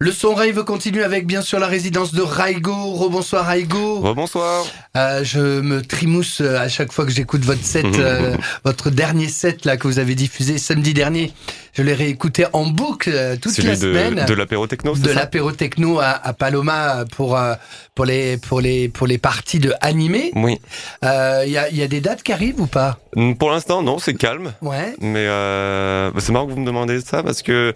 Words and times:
Le 0.00 0.10
son 0.10 0.34
rave 0.34 0.64
continue 0.64 1.04
avec 1.04 1.24
bien 1.24 1.40
sûr 1.40 1.60
la 1.60 1.68
résidence 1.68 2.12
de 2.12 2.20
Raigo. 2.20 2.74
Rebonsoir 2.94 3.46
Raigo. 3.46 4.00
Rebonsoir. 4.00 4.66
Euh, 4.96 5.22
je 5.22 5.60
me 5.60 5.82
trimousse 5.82 6.40
euh, 6.40 6.58
à 6.58 6.68
chaque 6.68 6.90
fois 6.92 7.04
que 7.06 7.12
j'écoute 7.12 7.42
votre 7.44 7.62
set, 7.64 7.86
euh, 7.86 8.36
votre 8.64 8.90
dernier 8.90 9.28
set 9.28 9.64
là 9.64 9.76
que 9.76 9.86
vous 9.86 10.00
avez 10.00 10.16
diffusé 10.16 10.58
samedi 10.58 10.94
dernier. 10.94 11.32
Je 11.74 11.82
l'ai 11.82 11.94
réécouté 11.94 12.44
en 12.52 12.66
boucle 12.66 13.12
euh, 13.14 13.36
toute 13.36 13.52
Celui 13.52 13.68
la 13.68 13.76
semaine. 13.76 14.24
de 14.26 14.34
l'apéro 14.34 14.66
techno, 14.66 14.96
de 14.96 15.10
l'apéro 15.12 15.52
techno 15.52 16.00
à, 16.00 16.08
à 16.10 16.32
Paloma 16.32 17.04
pour 17.12 17.38
euh, 17.38 17.54
pour 17.94 18.04
les 18.04 18.36
pour 18.36 18.60
les 18.60 18.88
pour 18.88 19.06
les 19.06 19.18
parties 19.18 19.60
de 19.60 19.72
animé. 19.80 20.32
Oui. 20.34 20.58
Il 21.02 21.08
y 21.52 21.56
a 21.56 21.70
y 21.70 21.82
a 21.82 21.88
des 21.88 22.00
dates 22.00 22.24
qui 22.24 22.32
arrivent 22.32 22.60
ou 22.60 22.66
pas? 22.66 22.98
Pour 23.38 23.52
l'instant, 23.52 23.80
non, 23.80 24.00
c'est 24.00 24.14
calme. 24.14 24.54
Ouais. 24.60 24.96
Mais 25.00 25.26
euh, 25.28 26.10
bah, 26.10 26.18
c'est 26.20 26.32
marrant 26.32 26.46
que 26.46 26.52
vous 26.52 26.60
me 26.60 26.66
demandez 26.66 27.00
ça 27.00 27.22
parce 27.22 27.42
que 27.42 27.72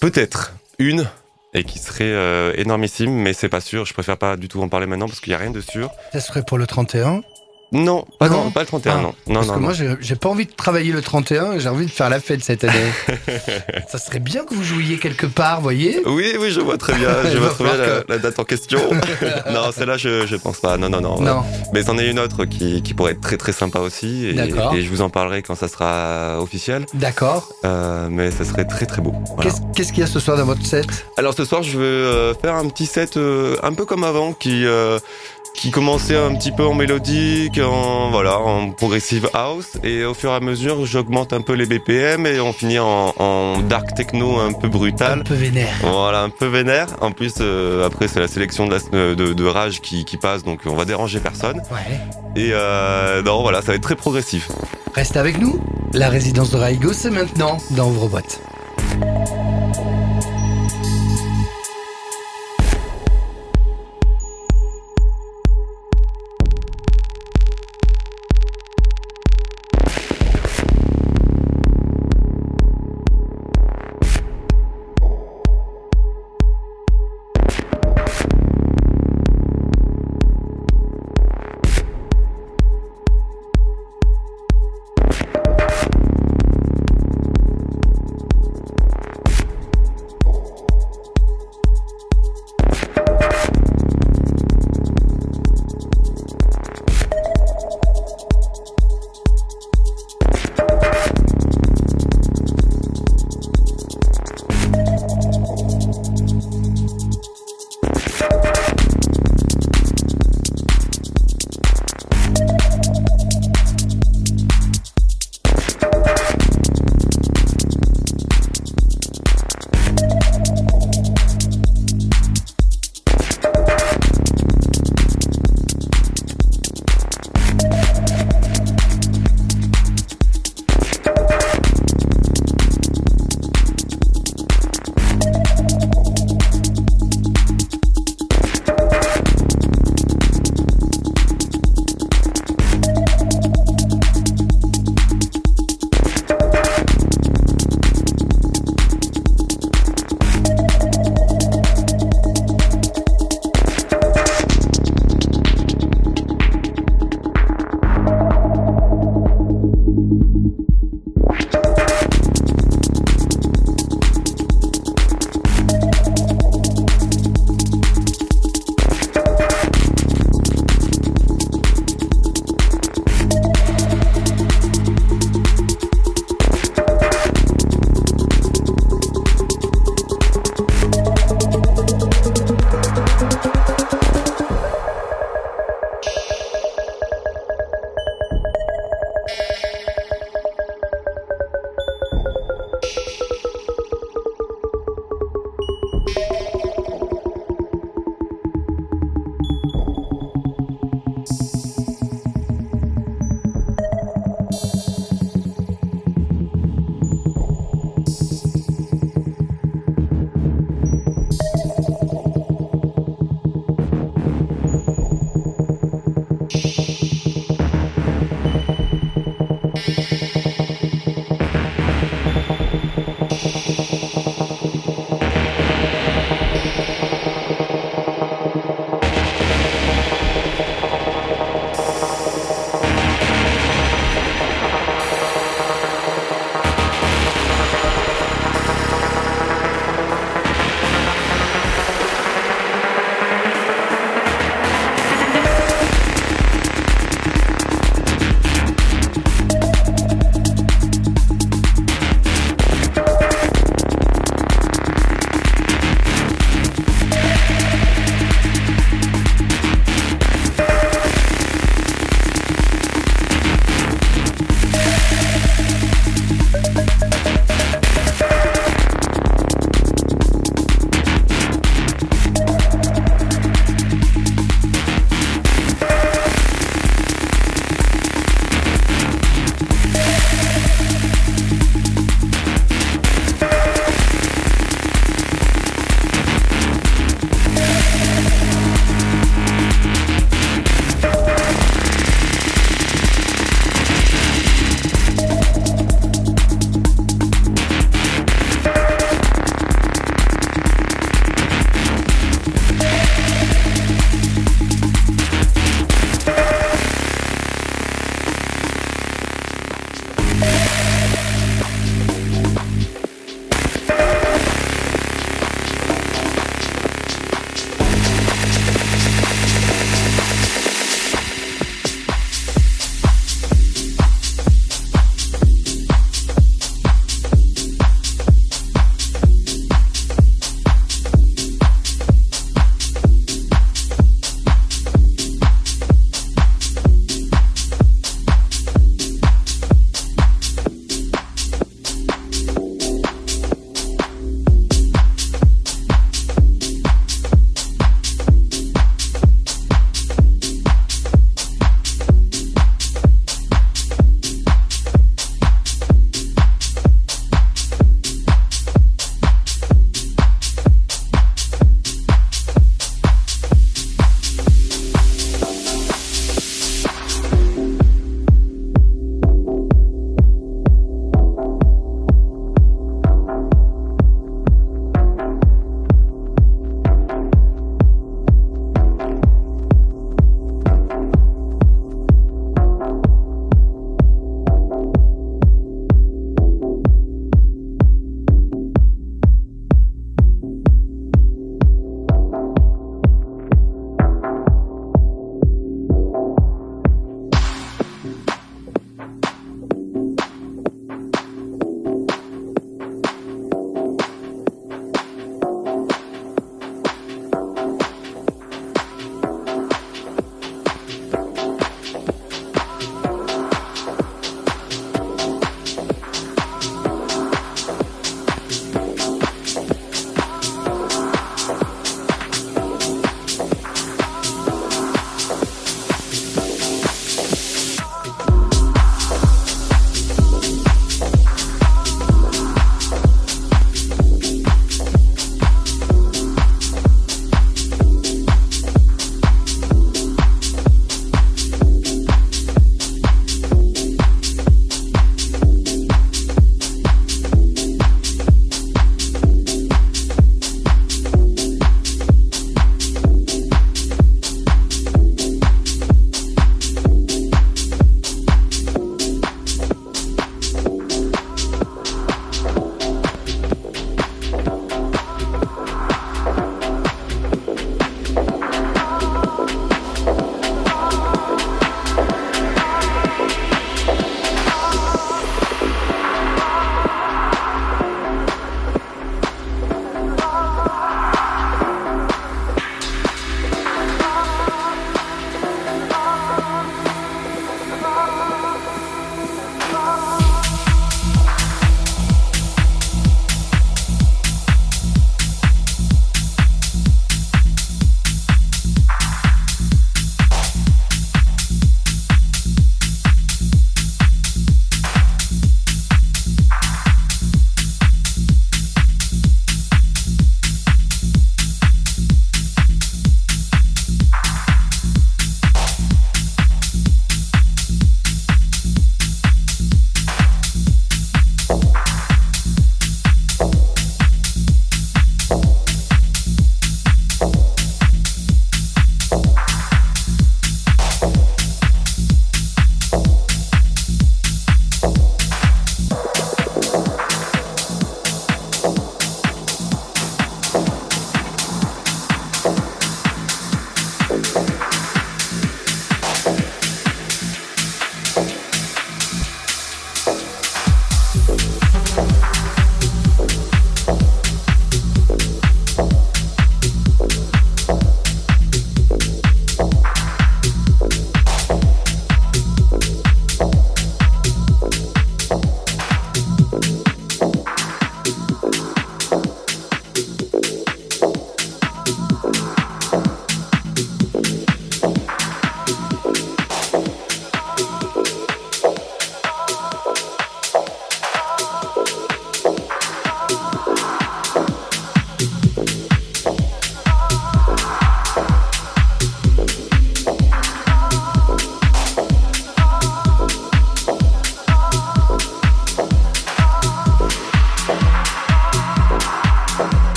peut-être 0.00 0.52
une 0.78 1.08
et 1.56 1.64
qui 1.64 1.78
serait 1.78 2.04
euh, 2.04 2.52
énormissime, 2.56 3.12
mais 3.12 3.32
c'est 3.32 3.48
pas 3.48 3.60
sûr. 3.60 3.86
Je 3.86 3.94
préfère 3.94 4.18
pas 4.18 4.36
du 4.36 4.48
tout 4.48 4.62
en 4.62 4.68
parler 4.68 4.86
maintenant 4.86 5.08
parce 5.08 5.20
qu'il 5.20 5.32
y 5.32 5.34
a 5.34 5.38
rien 5.38 5.50
de 5.50 5.60
sûr. 5.60 5.90
Ça 6.12 6.20
serait 6.20 6.44
pour 6.44 6.58
le 6.58 6.66
31. 6.66 7.22
Non, 7.72 8.04
pas, 8.18 8.28
Non 8.28 8.44
non, 8.44 8.50
pas 8.52 8.60
le 8.60 8.66
31, 8.66 8.92
Ah, 8.92 8.96
non. 9.00 9.14
Non, 9.26 9.34
Parce 9.34 9.46
non, 9.48 9.52
que 9.54 9.58
non. 9.58 9.64
moi, 9.64 9.96
j'ai 10.00 10.14
pas 10.16 10.28
envie 10.28 10.46
de 10.46 10.52
travailler 10.52 10.92
le 10.92 11.02
31, 11.02 11.58
j'ai 11.58 11.68
envie 11.68 11.86
de 11.86 11.90
faire 11.90 12.08
la 12.08 12.20
fête 12.20 12.42
cette 12.44 12.62
année. 12.64 12.92
ça 13.88 13.98
serait 13.98 14.20
bien 14.20 14.44
que 14.44 14.54
vous 14.54 14.62
jouiez 14.62 14.98
quelque 14.98 15.26
part, 15.26 15.60
voyez 15.60 16.00
Oui, 16.06 16.34
oui, 16.40 16.50
je 16.50 16.60
vois 16.60 16.78
très 16.78 16.94
bien. 16.94 17.08
Je 17.32 17.38
vois 17.38 17.50
très 17.50 17.64
bien 17.64 17.76
la, 17.76 18.02
la 18.08 18.18
date 18.18 18.38
en 18.38 18.44
question. 18.44 18.78
non, 19.52 19.72
celle-là, 19.76 19.96
je, 19.96 20.26
je 20.26 20.36
pense 20.36 20.60
pas. 20.60 20.76
Non, 20.76 20.88
non, 20.88 21.00
non. 21.00 21.20
Non. 21.20 21.42
Mais 21.72 21.82
c'en 21.82 21.98
est 21.98 22.08
une 22.08 22.18
autre 22.20 22.44
qui, 22.44 22.82
qui 22.82 22.94
pourrait 22.94 23.12
être 23.12 23.20
très 23.20 23.36
très 23.36 23.52
sympa 23.52 23.80
aussi. 23.80 24.26
Et, 24.26 24.32
D'accord. 24.32 24.74
et 24.74 24.82
je 24.82 24.88
vous 24.88 25.00
en 25.02 25.10
parlerai 25.10 25.42
quand 25.42 25.54
ça 25.56 25.68
sera 25.68 26.40
officiel. 26.40 26.86
D'accord. 26.94 27.48
Euh, 27.64 28.08
mais 28.10 28.30
ça 28.30 28.44
serait 28.44 28.64
très 28.64 28.86
très 28.86 29.02
beau. 29.02 29.12
Voilà. 29.34 29.42
Qu'est-ce 29.42 29.60
qu'est-ce 29.74 29.92
qu'il 29.92 30.00
y 30.00 30.04
a 30.04 30.06
ce 30.06 30.20
soir 30.20 30.36
dans 30.36 30.44
votre 30.46 30.64
set? 30.64 30.86
Alors 31.16 31.34
ce 31.34 31.44
soir, 31.44 31.62
je 31.62 31.76
veux 31.78 31.84
euh, 31.84 32.34
faire 32.34 32.54
un 32.54 32.68
petit 32.68 32.86
set 32.86 33.16
euh, 33.16 33.56
un 33.62 33.72
peu 33.74 33.84
comme 33.84 34.04
avant, 34.04 34.32
qui 34.32 34.64
euh, 34.64 34.98
qui 35.56 35.70
commençait 35.70 36.16
un 36.16 36.34
petit 36.34 36.52
peu 36.52 36.64
en 36.64 36.74
mélodique, 36.74 37.58
en 37.58 38.10
voilà, 38.10 38.38
en 38.38 38.70
progressive 38.70 39.28
house, 39.34 39.78
et 39.82 40.04
au 40.04 40.14
fur 40.14 40.30
et 40.30 40.34
à 40.34 40.40
mesure, 40.40 40.84
j'augmente 40.86 41.32
un 41.32 41.40
peu 41.40 41.54
les 41.54 41.66
BPM 41.66 42.26
et 42.26 42.40
on 42.40 42.52
finit 42.52 42.78
en, 42.78 43.14
en 43.18 43.58
dark 43.60 43.94
techno 43.94 44.38
un 44.38 44.52
peu 44.52 44.66
Un 44.66 44.70
brutal. 44.70 45.24
peu 45.24 45.34
vénère. 45.34 45.68
Voilà, 45.82 46.22
un 46.22 46.30
peu 46.30 46.46
vénère. 46.46 46.86
En 47.00 47.10
plus, 47.12 47.34
euh, 47.40 47.86
après, 47.86 48.06
c'est 48.08 48.20
la 48.20 48.28
sélection 48.28 48.66
de, 48.66 48.74
la- 48.74 49.14
de, 49.14 49.32
de 49.32 49.44
rage 49.46 49.80
qui, 49.80 50.04
qui 50.04 50.16
passe, 50.16 50.44
donc 50.44 50.60
on 50.66 50.74
va 50.74 50.84
déranger 50.84 51.20
personne. 51.20 51.58
Ouais. 51.70 51.98
Et 52.36 52.50
euh, 52.52 53.22
non, 53.22 53.40
voilà, 53.42 53.60
ça 53.62 53.68
va 53.68 53.74
être 53.74 53.82
très 53.82 53.96
progressif. 53.96 54.48
Reste 54.94 55.16
avec 55.16 55.38
nous. 55.40 55.58
La 55.92 56.08
résidence 56.08 56.50
de 56.50 56.56
Raigo, 56.58 56.92
c'est 56.92 57.10
maintenant 57.10 57.56
dans 57.70 57.88
Ouvre-Boîte. 57.88 58.40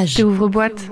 Partage. 0.00 0.24
ouvre 0.24 0.48
boîte. 0.48 0.88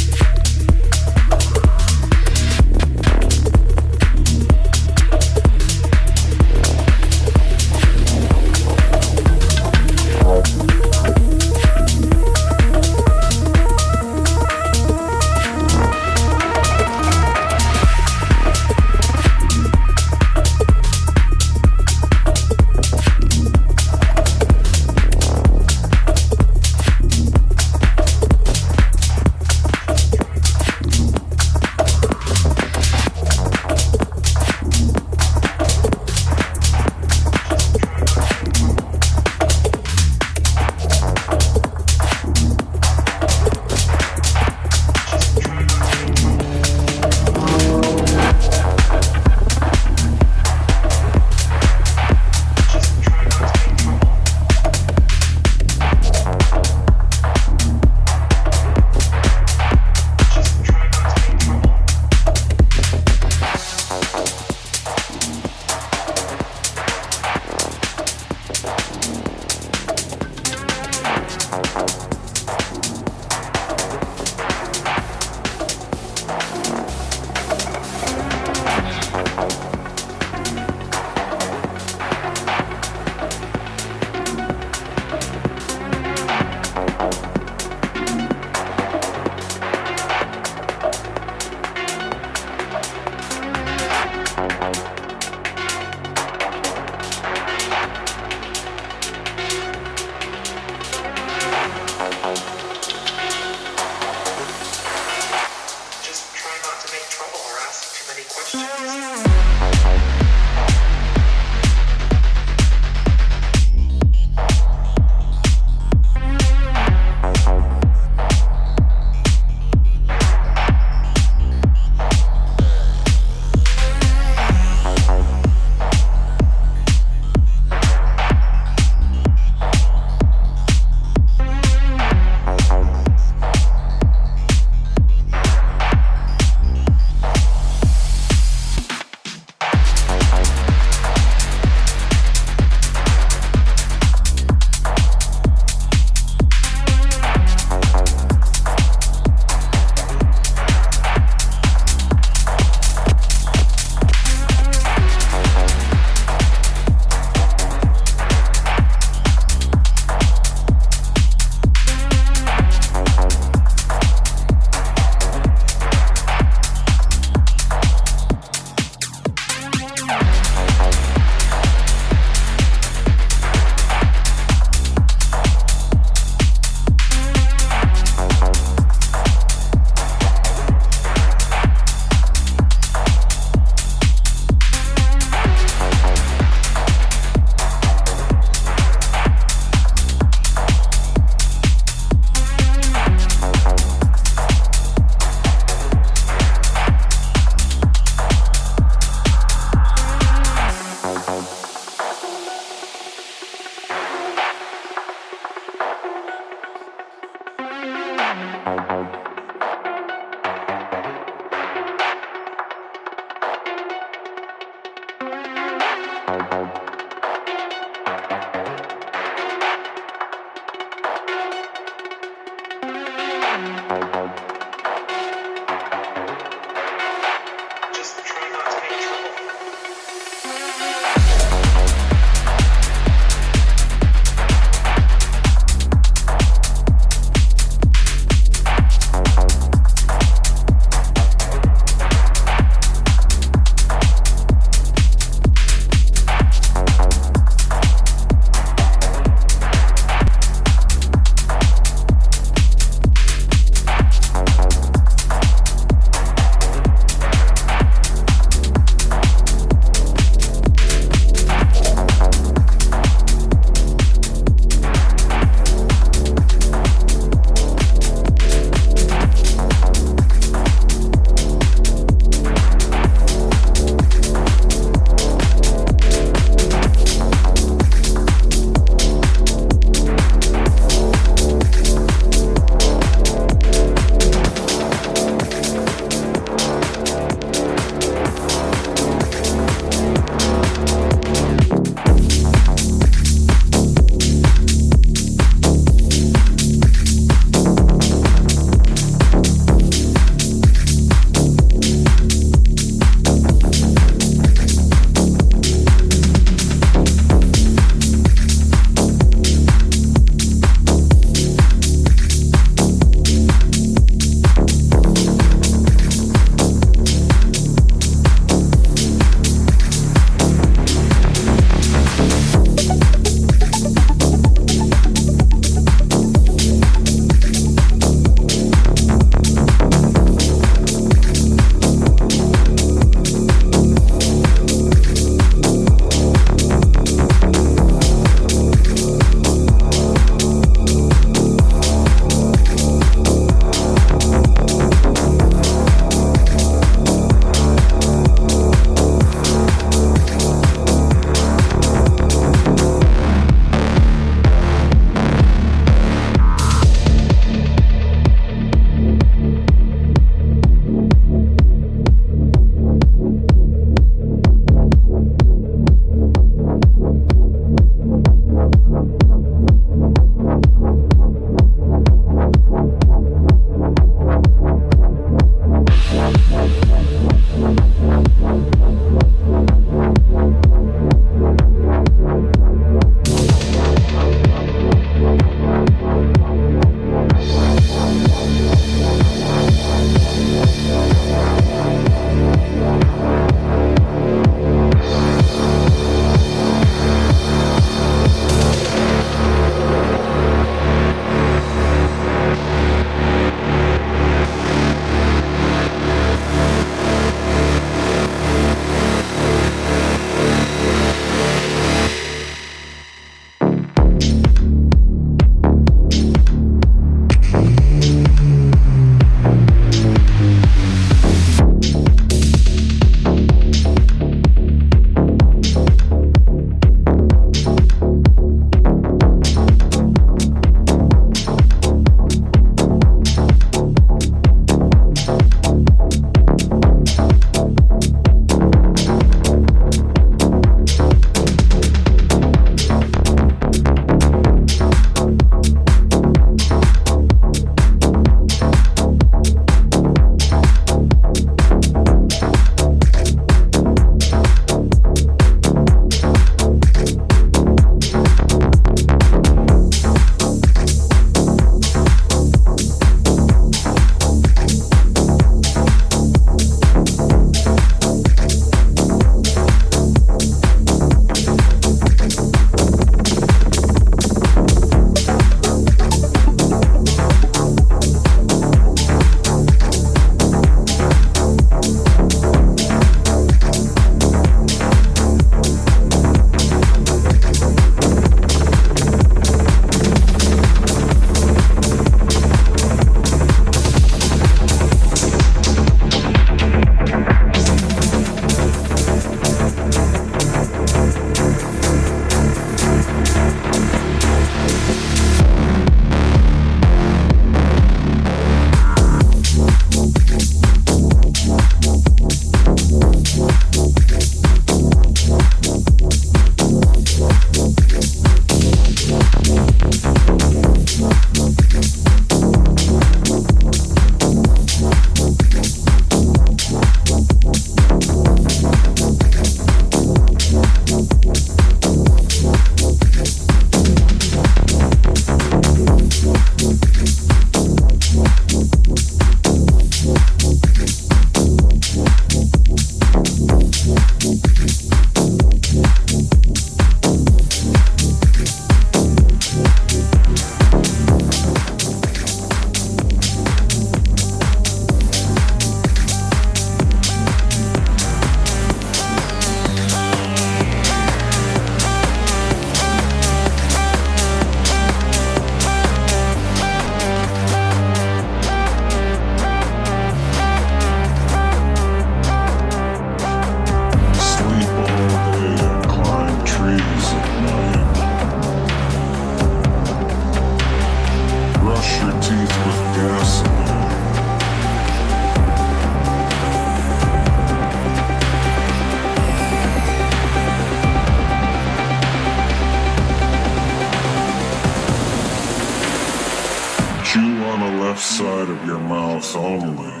Side 598.21 598.49
of 598.49 598.65
your 598.67 598.77
mouth 598.77 599.35
only. 599.35 600.00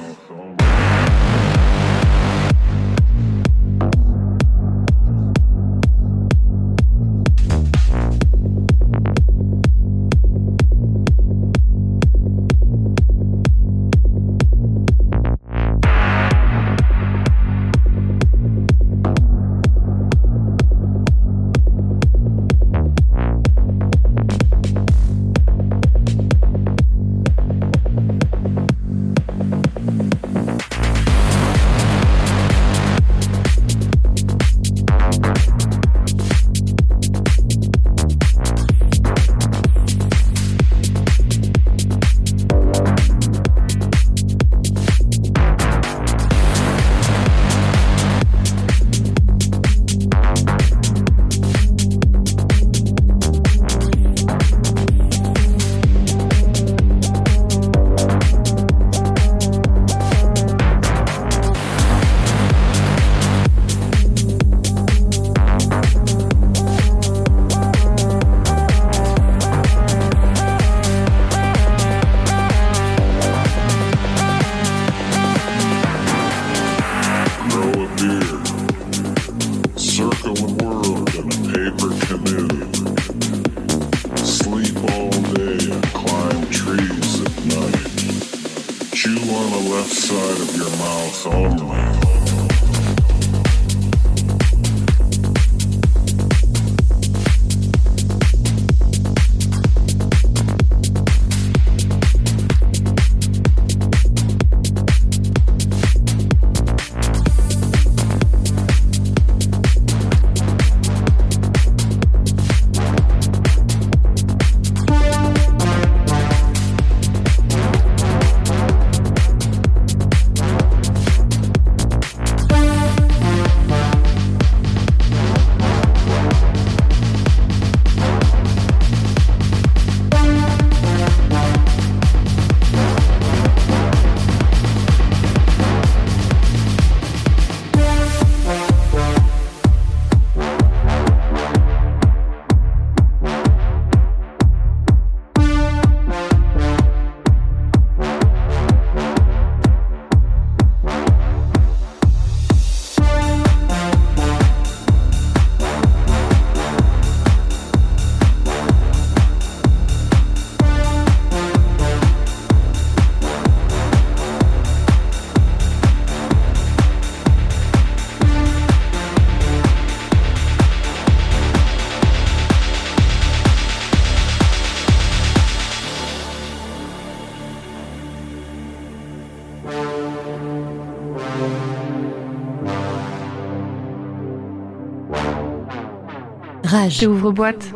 Rage. 186.71 187.03
ouvre-boîte. 187.07 187.73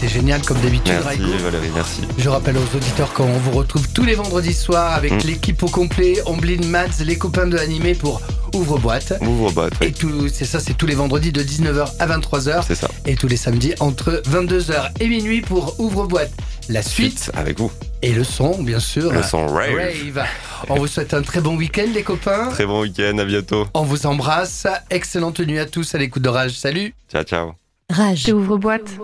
C'était 0.00 0.14
génial 0.14 0.40
comme 0.40 0.58
d'habitude, 0.60 0.94
Merci 1.04 1.20
Raigo. 1.22 1.44
Valérie, 1.44 1.70
merci. 1.74 2.00
Je 2.16 2.28
rappelle 2.30 2.56
aux 2.56 2.74
auditeurs 2.76 3.12
qu'on 3.12 3.26
vous 3.26 3.50
retrouve 3.50 3.86
tous 3.92 4.02
les 4.04 4.14
vendredis 4.14 4.54
soirs 4.54 4.94
avec 4.94 5.12
Mm. 5.12 5.26
l'équipe 5.28 5.62
au 5.62 5.68
complet, 5.68 6.14
Omblin 6.24 6.64
Mads, 6.68 7.04
les 7.04 7.18
copains 7.18 7.46
de 7.46 7.58
Animé 7.58 7.94
pour 7.94 8.22
Ouvre-boîte. 8.54 9.12
Ouvre-boîte, 9.20 9.74
Et 9.82 9.86
oui. 9.86 9.92
tout, 9.92 10.28
c'est 10.32 10.46
ça, 10.46 10.58
c'est 10.58 10.72
tous 10.72 10.86
les 10.86 10.94
vendredis 10.94 11.32
de 11.32 11.42
19h 11.42 11.92
à 11.98 12.06
23h 12.06 12.64
C'est 12.66 12.74
ça. 12.76 12.88
et 13.04 13.14
tous 13.14 13.28
les 13.28 13.36
samedis 13.36 13.74
entre 13.80 14.22
22h 14.26 14.90
et 15.00 15.06
minuit 15.08 15.42
pour 15.42 15.78
Ouvre-boîte. 15.78 16.32
La 16.70 16.80
suite 16.82 17.18
Suite 17.20 17.30
avec 17.36 17.58
vous. 17.58 17.70
et 18.00 18.12
le 18.14 18.24
son, 18.24 18.62
bien 18.62 18.80
sûr. 18.80 19.12
Le 19.12 19.22
son 19.22 19.46
rave. 19.48 19.76
Rave. 19.76 20.24
On 20.70 20.76
vous 20.76 20.86
souhaite 20.86 21.12
un 21.12 21.20
très 21.20 21.42
bon 21.42 21.56
week-end, 21.56 21.86
les 21.92 22.02
copains. 22.04 22.48
Très 22.52 22.64
bon 22.64 22.80
week-end, 22.80 23.18
à 23.18 23.24
bientôt. 23.26 23.66
On 23.74 23.82
vous 23.82 24.06
embrasse. 24.06 24.66
Excellente 24.88 25.40
nuit 25.40 25.58
à 25.58 25.66
tous 25.66 25.94
à 25.94 25.98
l'écoute 25.98 26.22
d'Orage. 26.22 26.52
Salut. 26.52 26.94
Ciao, 27.12 27.22
ciao. 27.22 27.52
Rage. 27.90 28.30
Ouvre 28.32 28.56
boîte. 28.56 28.96